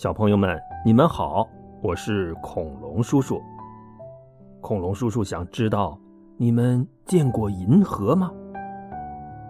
[0.00, 1.46] 小朋友们，你们好，
[1.82, 3.38] 我是恐龙叔叔。
[4.62, 6.00] 恐龙叔叔想知道，
[6.38, 8.32] 你们见过银河吗？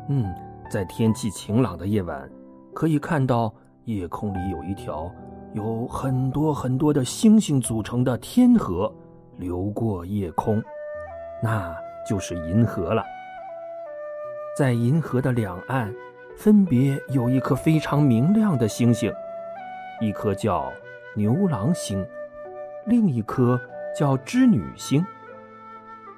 [0.08, 0.24] 嗯，
[0.68, 2.28] 在天气晴朗的夜晚，
[2.74, 3.54] 可以看到
[3.84, 5.08] 夜空里有一条
[5.52, 8.92] 有很多很多的星星组成的天河
[9.36, 10.60] 流过夜空，
[11.40, 11.72] 那
[12.04, 13.04] 就是银河了。
[14.58, 15.94] 在银河的两岸，
[16.36, 19.12] 分别有一颗非常明亮的星星。
[20.00, 20.72] 一颗叫
[21.14, 22.06] 牛郎星，
[22.86, 23.60] 另一颗
[23.94, 25.04] 叫织女星。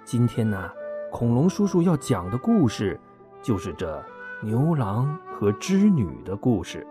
[0.04, 0.70] 今天呢，
[1.10, 2.98] 恐龙叔叔要讲的故事，
[3.42, 4.00] 就是这
[4.40, 6.86] 牛郎和织女的故事。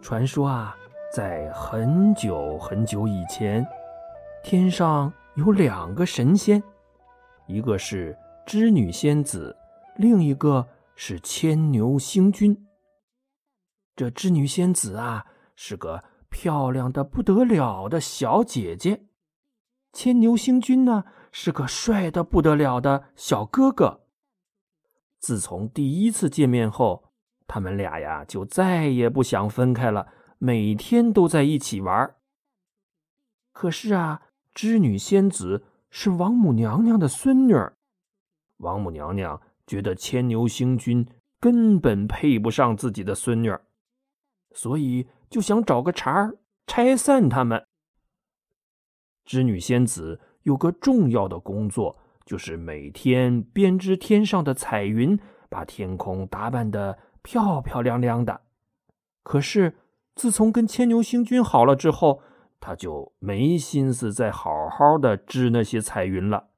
[0.00, 0.76] 传说啊，
[1.12, 3.66] 在很久很久以前，
[4.44, 6.62] 天上有两个神仙，
[7.48, 9.56] 一个是织女仙子，
[9.96, 12.56] 另一个是牵牛星君。
[13.98, 19.08] 这织女仙子啊，是个漂亮的不得了的小姐姐；
[19.92, 24.02] 牵牛星君呢，是个帅的不得了的小哥哥。
[25.18, 27.10] 自从第一次见面后，
[27.48, 30.06] 他们俩呀就再也不想分开了，
[30.38, 32.14] 每天都在一起玩。
[33.50, 34.22] 可是啊，
[34.54, 37.76] 织女仙子是王母娘娘的孙女儿，
[38.58, 41.04] 王母娘娘觉得牵牛星君
[41.40, 43.60] 根本配不上自己的孙女儿。
[44.52, 47.64] 所以就想找个茬儿拆散他们。
[49.24, 58.42] 织女仙子有个重要的工作，就是每天编织天上的彩云，把天空打扮的漂漂亮亮的。
[59.22, 59.76] 可是
[60.14, 62.22] 自从跟牵牛星君好了之后，
[62.58, 66.48] 她就没心思再好好的织那些彩云了，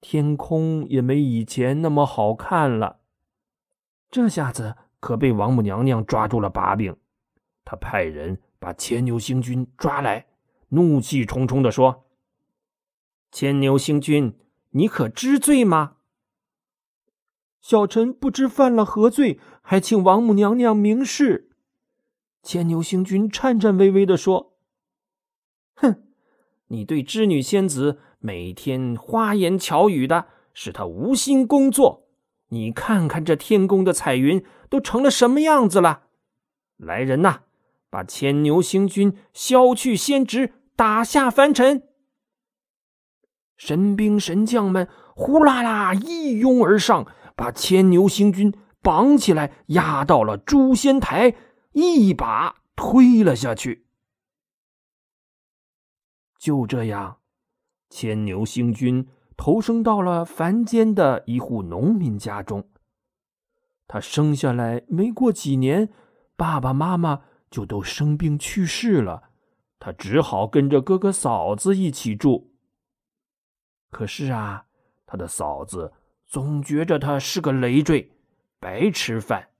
[0.00, 3.00] 天空也没以前那么好看了。
[4.08, 6.96] 这下子可被王母娘娘抓住了把柄。
[7.66, 10.26] 他派人把牵牛星君抓来，
[10.68, 12.06] 怒气冲冲的说
[13.32, 14.38] ：“牵牛星君，
[14.70, 15.96] 你可知罪吗？”
[17.60, 21.50] 小臣不知犯了何罪，还请王母娘娘明示。
[22.44, 24.54] 牵牛星君颤颤巍巍的说
[25.74, 26.04] ：“哼，
[26.68, 32.06] 你对织女仙子每天花言巧语的，使她无心工作。
[32.50, 36.04] 你看看这天宫的彩云都成了什么样子了？
[36.76, 37.40] 来人呐！”
[37.88, 41.82] 把牵牛星君削去仙职，打下凡尘。
[43.56, 48.52] 神兵神将们呼啦啦一拥而上，把牵牛星君
[48.82, 51.34] 绑起来，压到了诛仙台，
[51.72, 53.86] 一把推了下去。
[56.38, 57.18] 就这样，
[57.88, 62.68] 牵牛星君投生到了凡间的一户农民家中。
[63.88, 65.88] 他生下来没过几年，
[66.36, 67.22] 爸爸妈妈。
[67.50, 69.30] 就都生病去世了，
[69.78, 72.52] 他只好跟着哥哥嫂子一起住。
[73.90, 74.66] 可是啊，
[75.06, 75.92] 他的嫂子
[76.26, 78.12] 总觉着他是个累赘，
[78.58, 79.50] 白吃饭，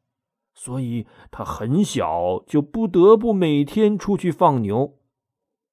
[0.53, 4.99] 所以他很小就不得不每天出去放牛。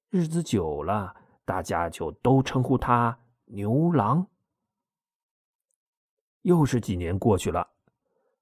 [0.08, 4.28] 日子久了，大家就都称呼他牛郎。
[6.42, 7.70] 又是几年过去了，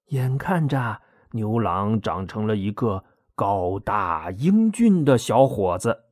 [0.07, 1.01] 眼看着
[1.31, 3.03] 牛郎长成了一个。
[3.35, 6.03] 高大英俊的小伙子，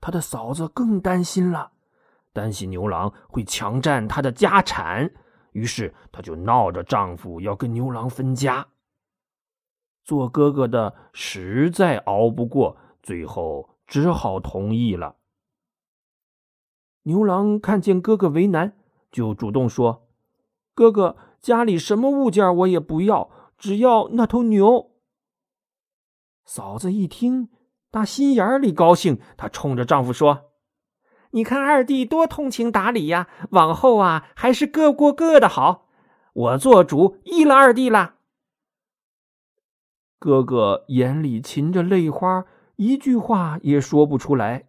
[0.00, 1.72] 他的嫂子更担心了，
[2.32, 5.10] 担心牛郎会强占他的家产，
[5.52, 8.68] 于是她就闹着丈夫要跟牛郎分家。
[10.04, 15.16] 做哥哥的实在熬不过，最后只好同意了。
[17.04, 18.76] 牛郎看见哥哥为难，
[19.10, 20.08] 就主动说
[20.74, 24.90] ：“哥哥，家里什么物件我也不要，只要那头牛。”
[26.48, 27.50] 嫂子一听，
[27.90, 30.50] 打心眼里高兴，她冲着丈夫说
[31.32, 35.90] ：“你看二弟多通情达理呀，往后啊还是各过各的好。
[36.32, 38.14] 我做主依了二弟了。”
[40.18, 42.46] 哥哥眼里噙着泪花，
[42.76, 44.68] 一句话也说不出来。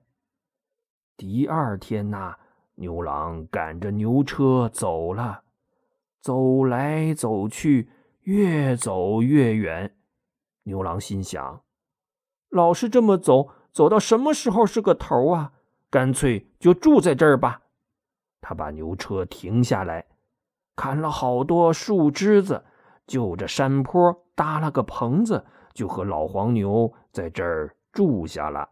[1.15, 2.35] 第二天呐，
[2.75, 5.43] 牛郎赶着牛车走了，
[6.19, 7.89] 走来走去，
[8.23, 9.95] 越走越远。
[10.63, 11.61] 牛郎心想。
[12.49, 15.53] 老是这么走，走到什么时候是个头啊？
[15.89, 17.61] 干脆就住在这儿吧。
[18.41, 20.05] 他把牛车停下来，
[20.75, 22.63] 砍了好多树枝子，
[23.05, 28.69] 就着山坡搭了个棚子，就和老黄牛在这儿住下了。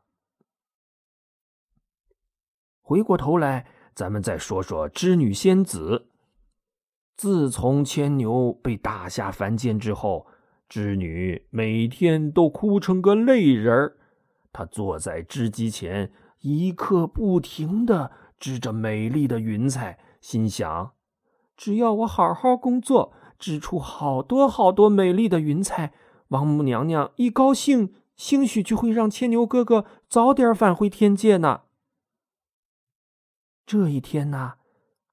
[2.81, 6.07] 回过头来，咱们再说说织女仙子。
[7.15, 10.27] 自从牵牛被打下凡间之后，
[10.69, 13.97] 织女每天都哭成个泪人儿。
[14.51, 16.11] 她坐在织机前，
[16.41, 20.91] 一刻不停的织着美丽的云彩，心想：
[21.55, 25.93] 只要我好好工作，织出好多好多美丽的云彩，
[26.29, 31.61] 王母娘娘一高兴，兴许就会让牵牛哥哥早点返回天界呢。
[33.65, 34.53] 这一天呢，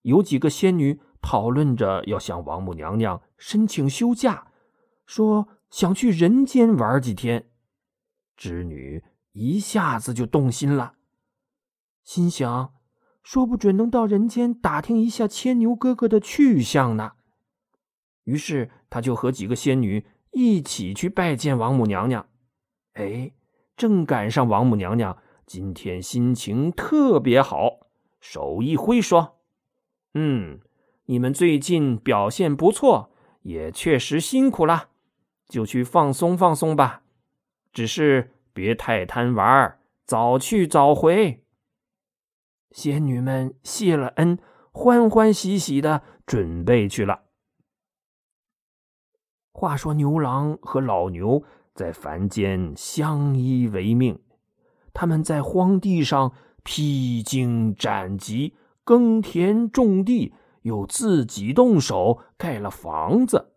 [0.02, 4.48] 有几个仙女讨论着要向王母娘娘申请休假，
[5.06, 7.50] 说想去人间玩几天。
[8.36, 10.94] 织女一下子就动心了，
[12.02, 12.74] 心想，
[13.22, 17.12] 说不准能到人间打听一下牵牛哥哥的去向呢。
[18.24, 22.26] 于是，他就和几个仙女一起去拜见王母娘娘。
[22.94, 23.32] 哎，
[23.76, 27.88] 正赶上王母娘娘今天心情特别好。
[28.20, 29.40] 手一挥说
[30.14, 30.60] ：“嗯，
[31.06, 33.12] 你们最近表现不错，
[33.42, 34.88] 也确实辛苦了，
[35.48, 37.02] 就去放松放松吧。
[37.72, 41.44] 只是别太贪玩，早去早回。”
[42.72, 44.38] 仙女们谢了恩，
[44.72, 47.22] 欢欢喜喜的准备去了。
[49.52, 51.44] 话说牛郎和老牛
[51.74, 54.20] 在凡间相依为命，
[54.92, 56.32] 他们在荒地上。
[56.66, 60.32] 披荆斩棘，耕田种地，
[60.62, 63.52] 又自己动手盖了房子。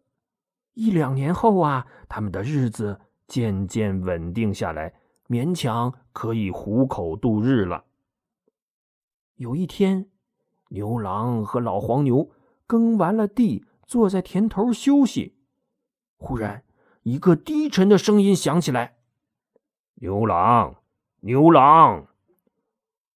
[0.78, 4.94] 一两年后啊，他们的日子渐渐稳定下来，
[5.28, 7.86] 勉强可以糊口度日了。
[9.38, 10.08] 有一天，
[10.70, 12.30] 牛郎和老黄牛
[12.68, 15.36] 耕完了地，坐在田头休息。
[16.18, 16.64] 忽然，
[17.02, 18.98] 一个低沉的声音响起来
[19.98, 20.76] ：“牛郎，
[21.22, 22.06] 牛郎。”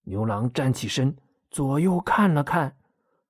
[0.06, 1.16] 牛郎站起身，
[1.52, 2.76] 左右看了看，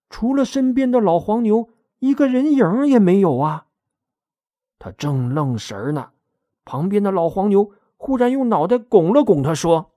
[0.10, 1.68] 除了身边的老黄牛，
[2.00, 3.68] 一个人影也没有啊。
[4.83, 6.10] 他正愣神呢，
[6.66, 9.92] 旁边的老黄牛忽然用脑袋拱了拱他，说：“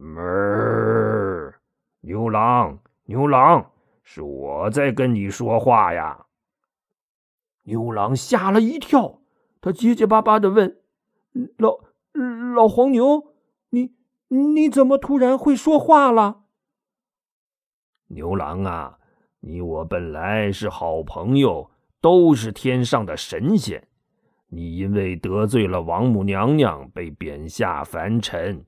[0.00, 1.52] 哞，
[2.00, 3.70] 牛郎，牛郎，
[4.02, 6.24] 是我在跟你说话呀。”
[7.64, 9.20] 牛郎吓了一跳，
[9.60, 10.78] 他结结巴巴的问
[11.58, 11.80] ：“老
[12.56, 13.34] 老黄牛。”
[13.68, 13.92] 你
[14.28, 16.44] 你怎么突然会说话了？
[18.06, 18.98] 牛郎啊，
[19.40, 23.86] 你我本来是好朋友，都是天上的神仙。
[24.54, 28.64] 你因为得罪了王母娘娘，被贬下凡尘。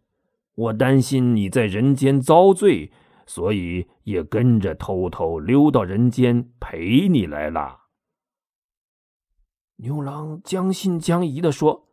[0.54, 2.90] 我担心你在人间遭罪，
[3.26, 7.82] 所以也跟着偷偷溜到人间陪你来了。
[9.76, 11.88] 牛郎将信将疑的说：“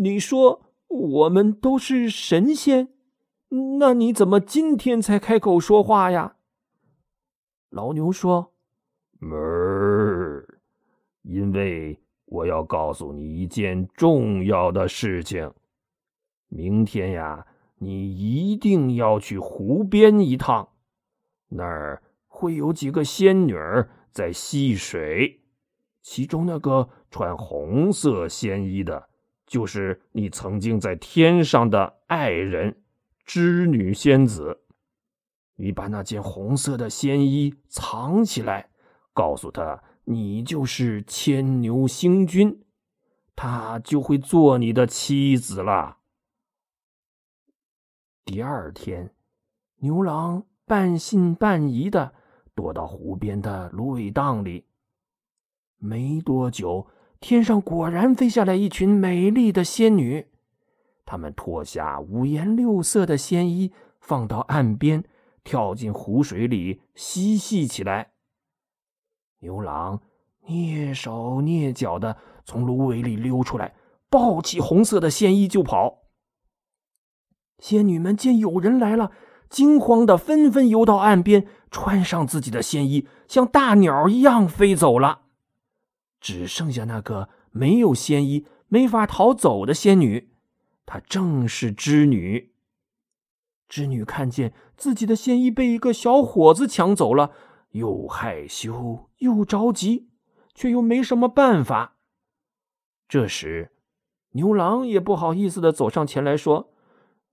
[0.00, 2.88] 你说。”我们都是神仙，
[3.78, 6.34] 那你怎么今天才开口说话呀？
[7.68, 8.52] 老牛说
[9.20, 10.58] ：“门儿，
[11.22, 15.52] 因为我要告诉你一件重要的事情。
[16.48, 17.46] 明天呀，
[17.76, 20.70] 你一定要去湖边一趟，
[21.48, 25.40] 那儿会有几个仙女儿在戏水，
[26.00, 29.08] 其中那个穿红色仙衣的。”
[29.50, 32.80] 就是你曾经在天上的爱人，
[33.24, 34.60] 织女仙子。
[35.56, 38.70] 你把那件红色的仙衣藏起来，
[39.12, 42.64] 告诉他你就是牵牛星君，
[43.36, 45.98] 他就会做你的妻子了。
[48.24, 49.14] 第二天，
[49.76, 52.14] 牛郎半信半疑的
[52.54, 54.66] 躲到湖边的芦苇荡里，
[55.78, 56.88] 没多久。
[57.20, 60.26] 天上果然飞下来一群美丽的仙女，
[61.04, 65.04] 她们脱下五颜六色的仙衣，放到岸边，
[65.44, 68.12] 跳进湖水里嬉戏起来。
[69.40, 70.00] 牛郎
[70.46, 73.74] 蹑手蹑脚的从芦苇里溜出来，
[74.08, 76.04] 抱起红色的仙衣就跑。
[77.58, 79.12] 仙女们见有人来了，
[79.48, 85.22] 惊慌的纷纷游到岸边，穿上自己的仙衣，像大鸟一样飞走了。
[86.20, 90.30] 只剩下那个没有仙衣、没法逃走的仙女，
[90.84, 92.52] 她正是织女。
[93.68, 97.30] 织女看见自己的仙衣被一个小伙子抢走了，
[97.70, 100.08] 又害羞又着急，
[100.54, 101.96] 却又没什么办法。
[103.08, 103.72] 这时，
[104.32, 106.72] 牛郎也不好意思的走上前来说：“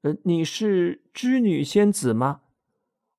[0.01, 2.41] 呃，你是织女仙子吗？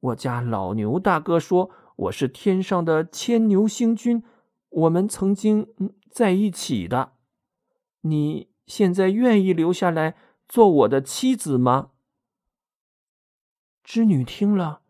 [0.01, 4.23] 我家老牛大哥说我是天上的牵牛星君。”
[4.71, 5.67] 我们曾经
[6.11, 7.13] 在一起的，
[8.03, 10.15] 你现在愿意留下来
[10.47, 11.93] 做我的妻子吗？
[13.83, 14.83] 织女听了，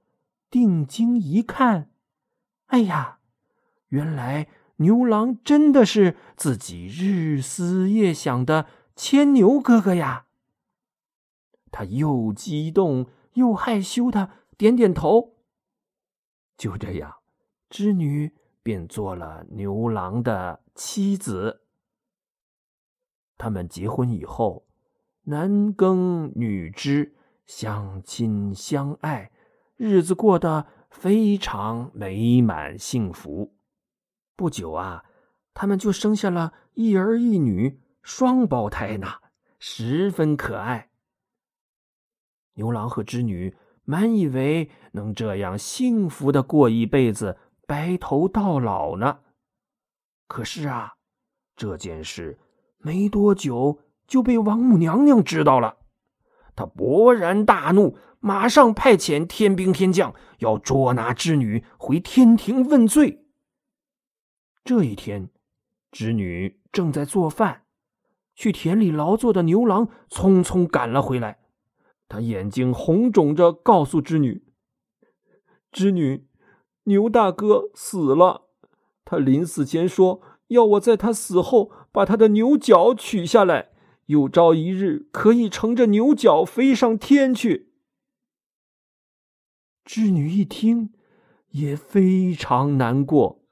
[0.51, 1.93] 定睛一看，
[2.69, 3.19] 哎呀，
[3.89, 10.27] 原来牛郎真的是自己日思夜想的牵牛哥哥呀！
[11.71, 15.35] 他又激动又害羞的点点头。
[16.57, 17.17] 就这样，
[17.69, 21.63] 织女便做了牛郎的妻子。
[23.37, 24.67] 他们结婚以后，
[25.25, 27.15] 男耕女织，
[27.47, 29.31] 相亲相爱，
[29.77, 33.55] 日子过得非常美满幸福。
[34.37, 35.05] 不久啊，
[35.55, 39.07] 他们就生下了一儿一女双胞胎呢，
[39.59, 40.91] 十分可爱。
[42.55, 49.21] 牛郎和织女满以为能这样幸福的过一辈子，白头到老呢。
[50.27, 50.95] 可是啊，
[51.57, 52.39] 这件事。
[52.81, 55.79] 没多久就被王母娘娘知道了，
[56.59, 63.25] 他勃然大怒，马上派遣天兵天将要捉拿织女回天庭问罪。
[64.65, 65.31] 这一天，
[65.93, 67.63] 织女正在做饭，
[68.35, 71.39] 去田里劳作的牛郎匆匆赶了回来，
[72.09, 74.43] 他眼睛红肿着，告诉织女
[75.71, 76.27] ：“织女，
[76.83, 78.49] 牛大哥死了，
[79.05, 83.69] 他临死前说。”要我在他死后把他的牛角取下来，
[84.09, 87.75] 有朝一日可以乘着牛角飞上天去。
[89.85, 90.95] 织女一听，
[91.51, 93.45] 也非常难过，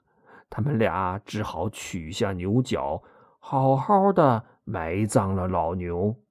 [0.49, 3.03] 他们俩只好取下牛角，
[3.39, 6.23] 好好的埋葬了老牛。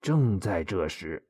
[0.00, 1.28] 正在这时，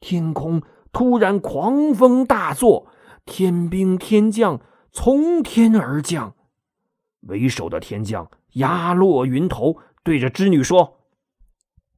[0.00, 0.62] 天空
[0.92, 2.88] 突然狂风大作，
[3.24, 4.60] 天兵天将
[4.92, 6.36] 从天而降。
[7.20, 11.00] 为首的天将压落云头，对着织女说：“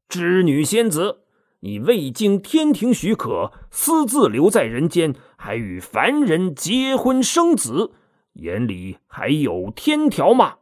[0.09, 1.25] 织女仙子，
[1.59, 7.93] 你未经天庭许可，私自留在人间，还与凡人结婚生子，
[8.35, 10.59] 眼里还有天条吗？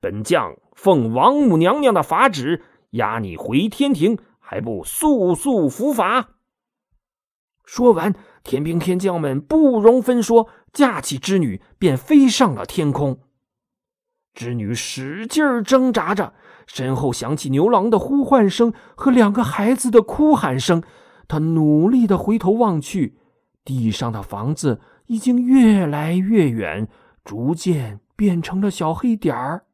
[0.00, 6.30] 本将奉王母娘娘的法旨，押你回天庭，还不速速伏法？”
[7.64, 8.12] 说完，
[8.42, 13.20] 天兵天将们不容分说，架起织女，便飞上了天空。
[14.34, 16.34] 织女使劲挣扎着，
[16.66, 20.82] 身后响起牛郎的呼唤声和两个孩子的哭喊声。
[21.26, 23.18] 他努力的回头望去，
[23.64, 26.86] 地上的房子已经越来越远，
[27.24, 29.64] 逐渐变成了小黑点儿。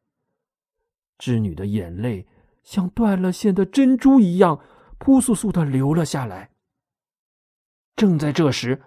[1.18, 2.26] 织女的眼泪
[2.62, 4.60] 像断了线的珍珠一样，
[4.98, 6.50] 扑簌簌的流了下来。
[7.96, 8.82] 正在这时，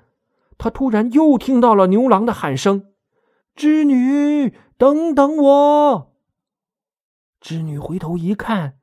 [0.57, 2.93] 他突然又听到了牛郎的喊声
[3.55, 6.12] ：“织女！”等等我！
[7.43, 8.77] 织女回头一看，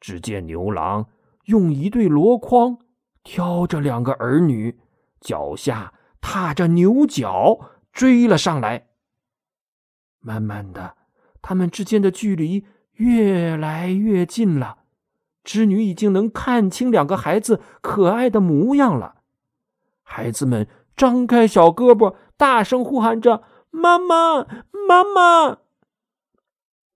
[0.00, 1.08] 只见牛郎
[1.44, 2.78] 用一对箩筐
[3.22, 4.80] 挑着两个儿女，
[5.20, 7.60] 脚下踏着牛角
[7.92, 8.86] 追了上来。
[10.20, 10.96] 慢慢的，
[11.42, 12.64] 他们之间的距离
[12.94, 14.78] 越来越近了。
[15.44, 19.16] 织女已经能看清两个孩子可爱的模样了。
[20.02, 20.66] 孩子们
[20.96, 23.42] 张开小胳膊，大声呼喊着。
[23.70, 24.46] 妈妈，
[24.88, 25.58] 妈妈！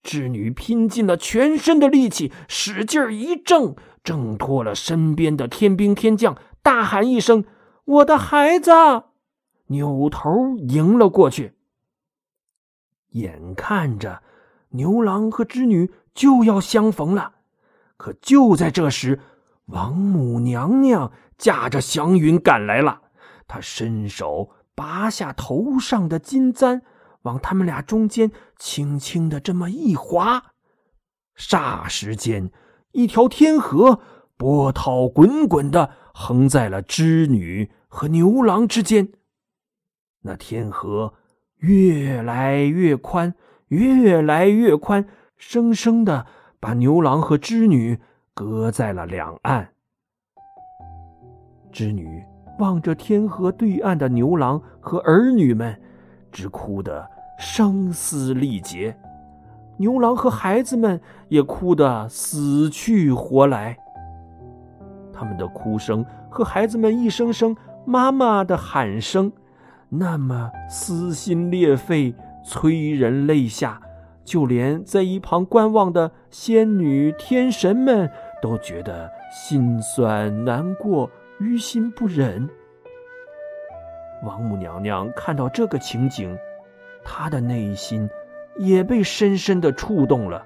[0.05, 7.45] 织女拼尽了全身的力气，使劲一挣，挣脱了身边的天兵天将，大喊一声
[7.87, 8.71] ：“我的孩子！”
[9.69, 11.55] 扭头迎了过去。
[13.13, 14.23] 眼看着
[14.71, 17.33] 牛郎和织女就要相逢了，
[17.97, 19.21] 可就在这时，
[19.67, 23.01] 王母娘娘驾着祥云赶来了，
[23.49, 24.51] 她伸手。
[24.77, 26.83] 拔下头上的金簪，
[27.25, 30.55] 往他们俩中间轻轻的这么一划，
[31.37, 32.51] 霎时间，
[32.93, 34.01] 一条天河
[34.39, 39.09] 波涛滚滚的横在了织女和牛郎之间。
[40.23, 41.13] 那天河
[41.57, 43.35] 越来越宽，
[43.69, 46.27] 越来越宽，生生的
[46.59, 48.01] 把牛郎和织女
[48.33, 49.73] 隔在了两岸。
[51.71, 52.25] 织女。
[52.61, 55.83] 望着天河对岸的牛郎和儿女们，
[56.31, 58.97] 直哭得声嘶力竭。
[59.77, 63.77] 牛郎和孩子们也哭得死去活来。
[65.13, 69.33] 他们的哭声和孩子们一声声“妈妈”的喊声，
[69.89, 72.15] 那么撕心裂肺、
[72.45, 73.81] 催人泪下，
[74.25, 78.11] 就连在一旁观望的仙女、天神们
[78.41, 81.11] 都觉得心酸难过。
[81.41, 82.49] 于心不忍。
[84.23, 86.35] 王母娘娘看到这个情景，
[87.05, 88.09] 他的内心
[88.57, 90.45] 也被深深的触动了。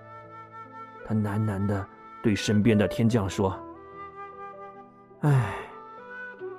[1.06, 1.86] 他喃喃的
[2.22, 3.56] 对身边的天将说
[5.22, 5.54] ：“唉，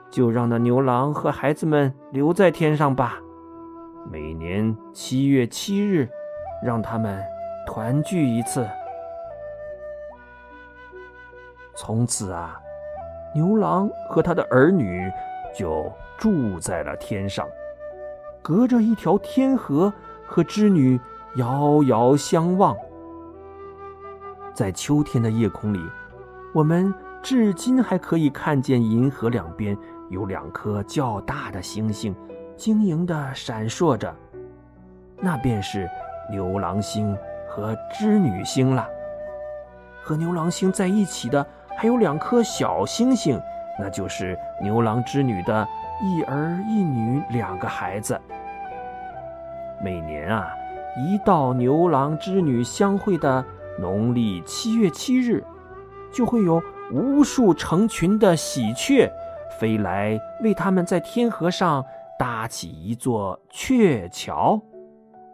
[0.10, 3.20] 就让那牛郎和孩子们留在天上吧，
[4.10, 6.10] 每年七月七日，
[6.64, 7.24] 让他们
[7.68, 8.68] 团聚一次。
[11.76, 12.60] 从此啊，
[13.36, 15.10] 牛郎和他的儿女
[15.56, 17.48] 就住在了天上，
[18.42, 19.92] 隔着一条天河，
[20.28, 21.00] 和织女
[21.36, 22.76] 遥遥相望。
[24.54, 25.80] 在秋天的夜空里，
[26.54, 29.78] 我们至今还可以看见银河两边
[30.10, 32.16] 有两颗较大的星星，
[32.56, 34.14] 晶莹地闪烁着，
[35.18, 35.90] 那便是
[36.32, 37.18] 牛郎星
[37.48, 38.88] 和织女星了。
[40.02, 41.46] 和牛郎星在一起的。
[41.78, 43.40] 还有两颗小星星，
[43.80, 45.66] 那就是牛郎织女的
[46.02, 48.20] 一儿一女两个孩子。
[49.84, 50.48] 每年啊，
[50.98, 53.44] 一到牛郎织女相会的
[53.78, 55.44] 农历七月七日，
[56.12, 59.10] 就会有无数成群的喜鹊
[59.60, 61.84] 飞来，为他们在天河上
[62.18, 64.62] 搭起一座鹊桥，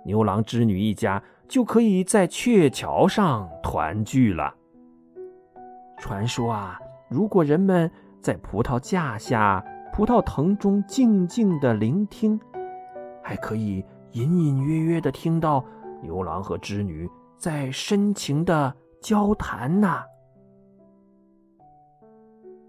[0.04, 4.54] 牛郎织女一家就可以在鹊桥上团聚了。
[5.98, 7.90] 传说啊，如果人们
[8.22, 9.64] 在葡萄架下、
[9.96, 12.38] 葡萄藤中静静的聆听，
[13.24, 15.64] 还可以隐隐约约的听到
[16.02, 20.04] 牛郎和织女在深情的交谈呢。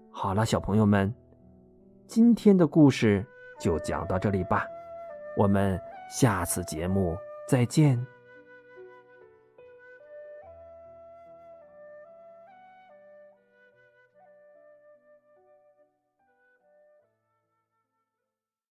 [0.09, 1.13] 好了，小朋友们，
[2.07, 3.27] 今天的故事
[3.59, 4.65] 就讲到这里吧，
[5.35, 5.77] 我们
[6.09, 8.01] 下次节目再见。